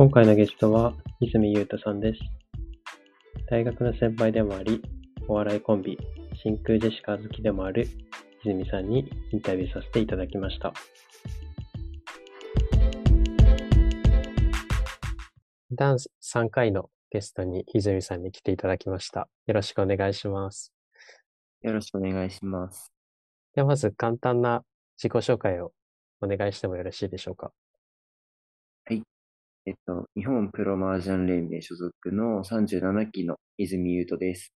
[0.00, 2.20] 今回のゲストは泉優太さんです。
[3.50, 4.80] 大学の先輩でもあり、
[5.28, 5.98] お笑いコンビ、
[6.42, 7.86] 真空ジェシカ好きでもある
[8.42, 10.72] 泉さんにインタビューさせていただきました。
[15.70, 19.28] ダンス3回のゲストに泉さんに来ていただきました。
[19.46, 20.72] よろしくお願いします。
[21.60, 22.90] よろしくお願いします。
[23.54, 24.64] ではまず簡単な
[24.96, 25.72] 自己紹介を
[26.22, 27.52] お願いしてもよろしいでしょうか？
[29.66, 34.52] えっと、日本プロ麻雀連盟所属の37期の泉優斗です。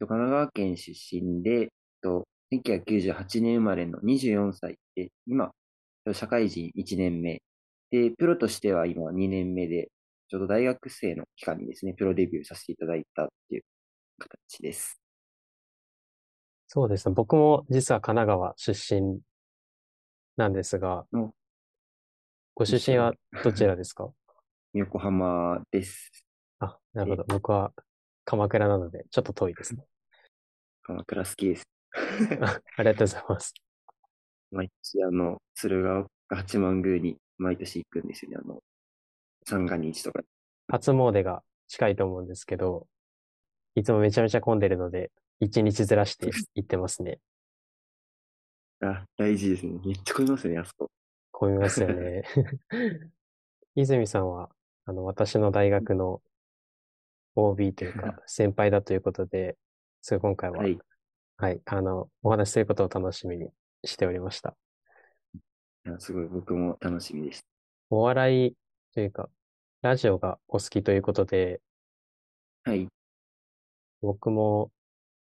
[0.00, 1.68] えっと神奈川県出身で、えっ
[2.02, 5.52] と、1998年生まれの24歳で、今、
[6.12, 7.42] 社会人1年目。
[7.90, 9.90] で、プロとしては今2年目で、
[10.28, 13.62] ちょうど大学生の期間にですね、プロデビューさせていただいたっていう
[14.18, 15.00] 形です。
[16.66, 17.14] そうですね。
[17.14, 19.20] 僕も実は神奈川出身
[20.36, 21.32] なんですがお、
[22.54, 24.10] ご出身はどちらですか？
[24.74, 26.10] 横浜です。
[26.60, 27.24] あ、なるほど。
[27.28, 27.72] 僕は
[28.24, 29.84] 鎌倉なので、ちょっと遠いですね。
[30.82, 31.64] 鎌倉好きです。
[32.40, 33.54] あありがとうございます。
[34.50, 38.38] 毎年、あの、鶴岡八幡宮に毎年行くんですよね。
[38.42, 38.60] あの、
[39.46, 40.22] 三が日とか。
[40.68, 42.86] 初詣が近いと思うんですけど、
[43.74, 47.18] いつもめちゃめちゃ混んでるので、一日ずらして行ってますね。
[48.80, 49.80] あ、大事ですね。
[49.84, 50.90] めっちゃ混みますね、あそこ。
[51.44, 52.22] 混みますよね。
[53.76, 54.50] 泉さんは、
[54.86, 56.22] あの、私の大学の
[57.34, 59.58] OB というか、先輩だということで、
[60.00, 60.78] すごい今回は、はい。
[61.36, 63.50] はい、あの、お話しすることを楽しみに
[63.84, 64.56] しておりました。
[65.86, 67.44] いやすごい、僕も楽しみです。
[67.90, 68.56] お笑い
[68.94, 69.28] というか、
[69.82, 71.60] ラジオがお好きということで、
[72.62, 72.88] はい。
[74.00, 74.70] 僕も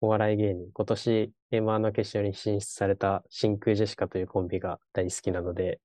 [0.00, 5.80] お笑い芸人、今年 M1 の決勝に進出された真空ジェシカというコンビが大好きなので、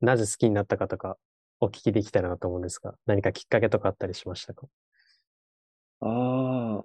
[0.00, 1.16] なぜ好きになったかとか
[1.60, 4.66] お聞きできたらなと思うんですが、何かきっかけとかあったりしましたか？
[6.00, 6.82] ああ、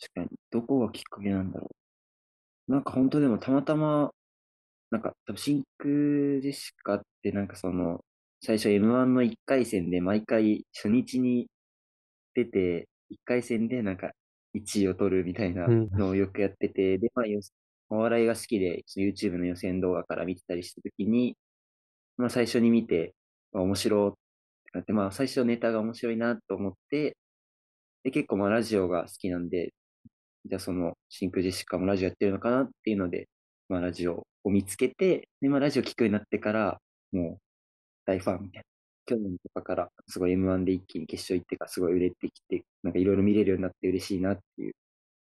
[0.00, 1.68] 確かに、どこがきっかけなんだろ
[2.68, 2.72] う。
[2.72, 4.10] なんか本当でもたまたま、
[4.90, 8.00] なんか多分真空ジェシカってなんかその、
[8.44, 11.46] 最初 M1 の1回戦で毎回初日に
[12.34, 14.10] 出て、1回戦でなんか
[14.54, 17.40] 1位を取るみたいなうんのをよくやってて、で、まあ、よ
[17.90, 21.36] お笑いが好きで、YouTube の予選動画から見てたりしたときに、
[22.16, 23.14] まあ最初に見て、
[23.52, 24.18] まあ面白って
[24.74, 27.16] なって、まあ最初ネタが面白いなと思って、
[28.04, 29.74] で、結構まあラジオが好きなんで、
[30.46, 33.28] じゃあその真空ジェシカもラジオやってるのかなっていうので、
[33.68, 36.80] まあラジオを見つけて、で、まあラジオ聞くようになってから、
[37.12, 37.38] もう
[38.06, 38.71] 大ファンみたいな。
[39.06, 44.74] 去年とかからすごい M1 で一気に決勝行ってからすごい売れてきて、なんかいろいろ見れるようになって嬉しいなっていう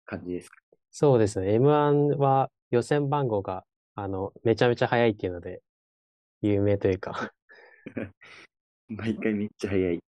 [0.06, 0.58] 感じですか？
[0.92, 1.58] そうですね。
[1.58, 3.64] M1 は予選番号が、
[3.96, 5.62] あの、めちゃめちゃ早いっていうので、
[6.42, 7.32] 有名というか、
[8.90, 10.00] 毎回めっちゃ早い。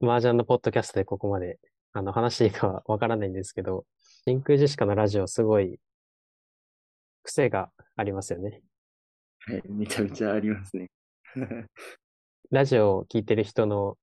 [0.00, 1.58] 麻雀のポッドキャストでここまで、
[1.92, 3.86] あの、話していいかはわからないんですけど、
[4.26, 5.78] 真空ジェシカのラジオすごい、
[7.22, 8.62] 癖がありますよね。
[9.40, 10.90] はい、めちゃめちゃありますね。
[12.50, 13.96] ラジオを聞いてる人の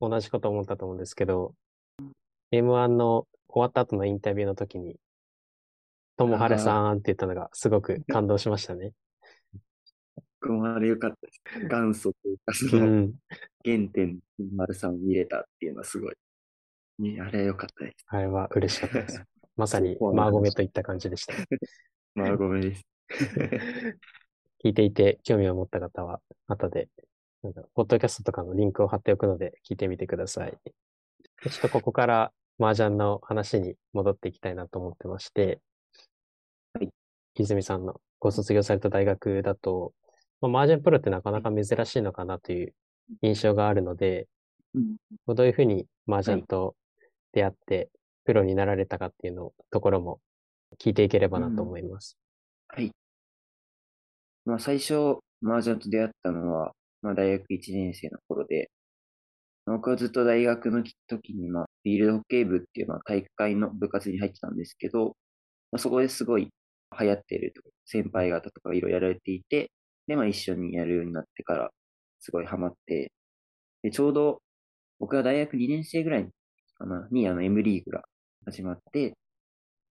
[0.00, 1.54] 同じこと思ったと思うんですけど、
[2.52, 4.96] M1 の終わった後のインタビューの時に、
[6.16, 8.92] ともはるさんって言ったのがすごく感動しましたね。
[10.40, 11.66] 僕もあれ良かったです。
[11.68, 13.14] 元祖というか、うそのん。
[13.64, 14.18] 原点
[14.54, 16.14] 丸さんを見れたっていうのはすごい。
[16.98, 18.04] ね、あれは良かったです。
[18.06, 19.22] あれは嬉しかったです。
[19.56, 21.34] まさにマーゴメといった感じでした。
[22.14, 22.86] まあごめんです。
[24.66, 26.88] 聞いていて興味を持った方は、後で、
[27.44, 30.58] なんか、ポッドキャストとかのリンクを貼っておくので、聞いてみてください。
[31.44, 35.60] でちょっとここから、麻雀の話に戻っていきたいなと思ってまして、
[36.72, 36.90] はい。
[37.36, 39.92] 泉さんのご卒業された大学だと、
[40.40, 42.74] まあ、麻雀プロってなかなか珍しいのかなという
[43.22, 44.26] 印象があるので、
[44.74, 44.96] うん
[45.32, 46.74] どういうふうに麻雀と
[47.32, 47.88] 出会って、
[48.24, 50.18] プロになられたかっていうのところも
[50.78, 52.18] 聞いていければなと思います。
[52.66, 52.90] はい。
[54.46, 56.72] まあ最初、麻雀と出会ったのは、
[57.02, 58.70] まあ大学1年生の頃で、
[59.66, 65.16] 僕はずっと大学の時に、まあ、フィールドホッケー部っていう、まあ、体育会の部活に入ってたんですけど、
[65.72, 66.50] まあ、そこですごい
[66.98, 69.70] 流行ってると先輩方とかいろいろやられていて、
[70.06, 71.70] で、まあ一緒にやるようになってから、
[72.20, 73.12] すごいハマって、
[73.82, 74.42] で、ちょうど
[75.00, 76.28] 僕が大学2年生ぐらい
[76.78, 78.02] かな、にあの M リーグが
[78.46, 79.14] 始まって、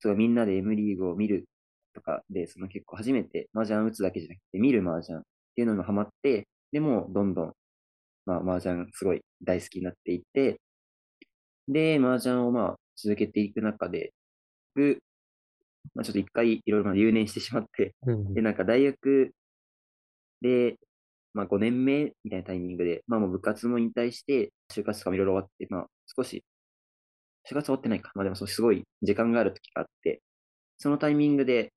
[0.01, 1.47] すごいみんなで M リーグを見る
[1.95, 5.23] とかで、その結構初めて麻雀打つだけじゃなくて見る麻雀っ
[5.55, 7.53] ていうのにもハマって、でもどんどん、
[8.27, 10.61] まあ麻雀すごい大好きになっていって、
[11.69, 14.13] で、麻雀をまあ続けていく中で、
[14.75, 14.99] 僕、
[15.95, 19.33] まあちょっと一回いろいろまあ留年してしまって、うんで、なんか大学
[20.41, 20.77] で、
[21.35, 25.87] まあ5年目みたいなタイミングで、まあもう部活も引退して、就活とかもいろいろ終わって、まあ
[26.17, 26.45] 少し、
[27.49, 28.11] 就活終わってないか。
[28.15, 30.23] まあでもそうすごい時間がある時があって、
[30.79, 31.73] そのタイミングで、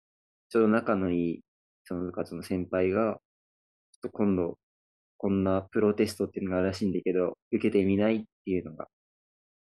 [0.49, 1.41] ちょうど仲のいい、
[1.85, 3.19] その部活の先輩が、
[3.91, 4.57] ちょっと今度、
[5.17, 8.88] こんなプロテストっていうのがあるらしいんだけど、受けてみないっていうのが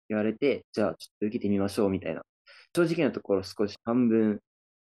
[0.10, 2.24] 言われて、じゃあちょっと受けてみましょうみたいな。
[2.76, 4.42] 正直なところ少し半分、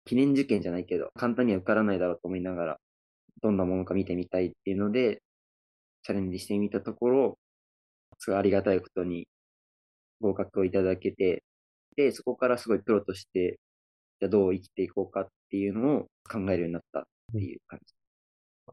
[0.05, 2.79] 記念受験じゃないけど、簡単には受からないだろうと思いながら、
[3.41, 5.21] どんなものか見てみたいっていうので、
[6.03, 7.39] チャレンジしてみたところ、
[8.19, 9.27] すごいありがたいことに
[10.21, 11.43] 合格をいただけて、
[11.95, 13.59] で、そこからすごいプロとして、
[14.19, 17.93] じゃあどう生きていこうかっていうのを考えるようになったっていう感じ。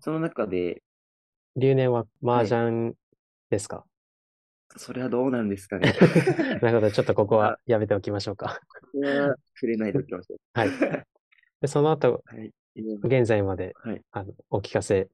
[0.00, 0.82] その中で、
[1.56, 2.94] 留年は麻雀
[3.50, 3.84] ですか、は
[4.76, 5.92] い、それはどうなんですかね。
[6.62, 6.90] なるほど。
[6.90, 8.62] ちょっとここはやめておきましょうか。
[8.66, 10.38] ここは触れないでおきましょう。
[10.54, 10.70] はい。
[11.60, 12.50] でその後、はい、
[13.04, 15.10] 現在まで、はい、あのお聞かせ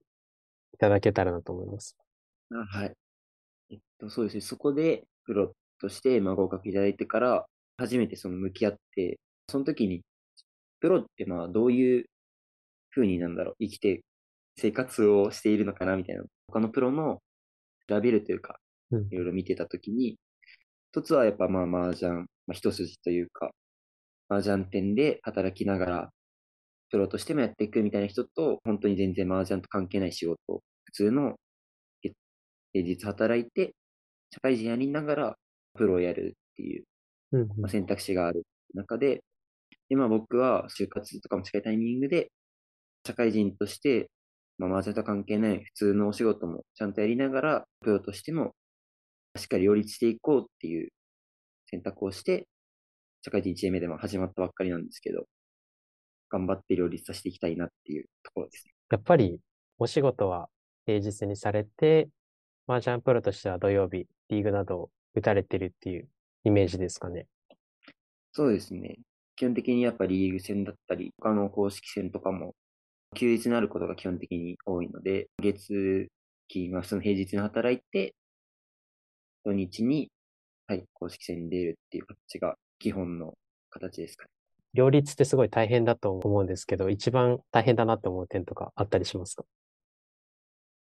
[0.72, 1.96] いただけたらなと思います。
[2.52, 2.96] あはい。
[3.70, 4.40] えっと、そうですね。
[4.40, 7.46] そこでプロとして、まあ、合格いただいてから、
[7.76, 9.18] 初めてその向き合って、
[9.48, 10.02] その時に、
[10.80, 12.06] プロってまあどういう
[12.90, 14.02] 風になんだろう、生きて、
[14.58, 17.22] 生活をしているのかなみたいな、他のプロの
[17.88, 18.58] ラベルというか、
[19.10, 20.18] いろいろ見てた時に、
[20.92, 23.50] 一つはやっぱまあ麻雀、まあ一筋というか、
[24.28, 26.10] 麻雀店で働きながら
[26.90, 30.38] プロとしてもやっていくみたいな人と、本当に全然麻雀と関係ない仕事、
[30.84, 31.36] 普通の
[32.72, 33.74] 平日働いて、
[34.32, 35.38] 社会人やりながら
[35.74, 36.84] プロをやるっていう、
[37.58, 38.44] まあ、選択肢がある
[38.74, 39.22] 中で、
[39.88, 42.30] 今僕は就活とかも近いタイミングで、
[43.06, 44.10] 社会人として、
[44.58, 48.52] まあ、麻雀と関係ない普通のお仕事もちゃんとやりながら、プロとしても
[49.36, 50.88] しっかり両立していこうっていう
[51.70, 52.46] 選択をして、
[53.22, 55.26] 社会人1年目でも始まったばっかりなんですけど、
[56.30, 58.72] 頑張って両立させていきたいなっていうところですね。
[58.90, 59.40] やっぱり
[59.78, 60.48] お仕事は
[60.86, 62.08] 平日にされて、
[62.66, 66.08] 麻雀プロとしては土曜日、リーグなどを打たれてるっていう
[66.44, 67.26] イメージですかね。
[68.32, 68.98] そうですね。
[69.36, 72.54] 基本的にやっぱりリーグ戦だったり、他の公式戦とかも
[73.14, 76.08] 休日になることが基本的に多いので、月、
[76.48, 78.14] 金はその平日に働いて、
[79.44, 80.08] 土日に、
[80.66, 83.34] はい、公式戦に出るっていう形が基本の
[83.70, 84.30] 形ですかね。
[84.74, 89.44] 両立ってすごい大変だと思うんですけど、一番大変だなと思う点とかあったりしますか？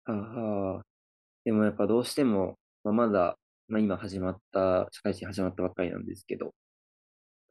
[0.04, 0.82] ああ、
[1.44, 2.54] でもやっぱどうしても、
[2.84, 3.36] まあ、まだ、
[3.68, 6.52] まあ、今始まった、社会人始まったばっかりなんですけど、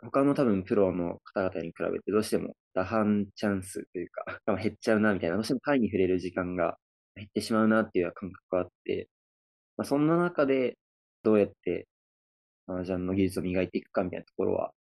[0.04, 4.26] 他の多分プロの方々に比べてどうしても打反チャンスというか、
[4.62, 6.78] 減っちゃうなみたいな、どうしてもパイに触れる時間が
[7.16, 9.10] 減ってしまうなっていう感覚があって、
[9.78, 10.78] まあ、そんな中で
[11.24, 11.88] どうやって
[12.68, 14.74] 麻雀の技術を磨いていくかみたいなところは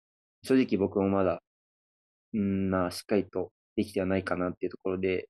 [0.44, 1.42] 正直僕もまだ、
[2.34, 5.30] うん、まあ、しっかりとできてはないかなっていうところで、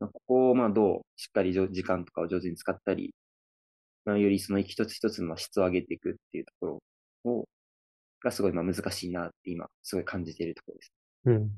[0.00, 3.14] まあ、ここをまあどうしっかり時間とかを上手に使ったり、
[4.04, 6.66] まあ、よりその一つ一つの質を上げていくっていうとこ
[7.24, 7.48] ろを、
[8.26, 10.92] がすごいまあ難しいなって今、すごい感じているところです。
[11.26, 11.50] うん。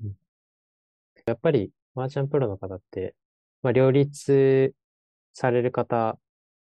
[1.26, 3.14] やっぱり、マーチャンプロの方って、
[3.62, 4.72] まあ、両立
[5.32, 6.18] される方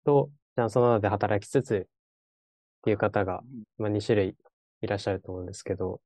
[0.06, 1.88] と、じゃあその中で働きつつっ
[2.84, 3.42] ていう方が、
[3.78, 4.36] まあ、2種類
[4.82, 6.02] いらっしゃると思うんですけど、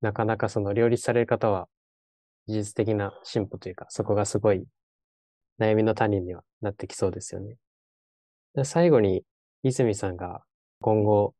[0.00, 1.68] なかなかその両立される方は
[2.46, 4.64] 技術的な進歩というか、そこがすごい
[5.58, 7.56] 悩みの種にはなってきそうですよね。
[8.54, 9.24] で最後に、
[9.62, 10.42] 泉さんが
[10.80, 11.34] 今後、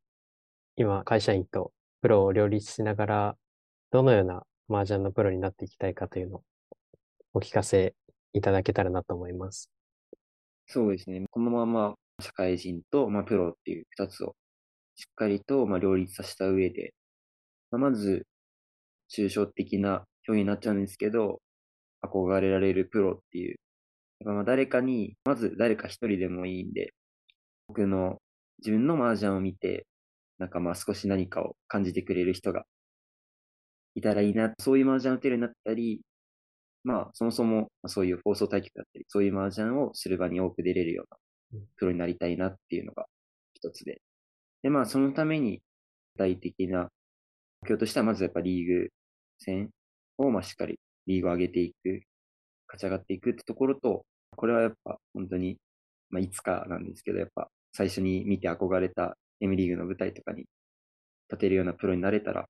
[0.75, 3.37] 今会社員とプロを両立しながら、
[3.91, 6.43] どのような麻雀のプロになっていきたいかというのを
[7.33, 7.93] お聞かせ
[8.33, 9.69] いただけたらなと思います。
[10.65, 11.25] そうですね。
[11.29, 14.35] このまま社会人と、まあ、プロっていう二つを
[14.95, 16.93] しっかりと、まあ、両立させた上で、
[17.71, 18.25] まあ、まず、
[19.15, 21.39] 抽象的な表現になっちゃうんですけど、
[22.03, 23.57] 憧れられるプロっていう、
[24.25, 26.93] まあ誰かに、まず誰か一人でもいいんで、
[27.67, 28.17] 僕の
[28.59, 29.85] 自分の麻雀を見て、
[30.39, 32.65] なんかまあ少し何かを感じてくれる人が
[33.95, 36.01] いたらいいな、そういう麻雀を打てるようになったり、
[36.83, 41.17] まあそもそもそういう放送対局だったり、そういう麻雀をする場に多く出れるような
[41.77, 43.05] プロになりたいなっていうのが
[43.53, 44.01] 一つで。
[44.63, 45.61] で、まあ、そのために、
[46.15, 46.89] 具体的な
[47.61, 48.89] 目標としては、まずやっぱリーグ
[49.39, 49.69] 戦
[50.17, 52.01] を、まあ、しっかりリーグを上げていく、
[52.67, 55.57] 勝ち上がっていくってところと、これはやっぱ本当に、
[56.09, 60.45] まあ、いつかなんですけど、やっぱ最初に見て憧れた M リーグの舞台とかに
[61.29, 62.47] 立てるようなプロになれたら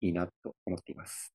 [0.00, 1.32] いいなと思っています。